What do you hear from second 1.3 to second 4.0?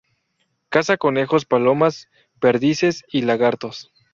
palomas, perdices y lagartos.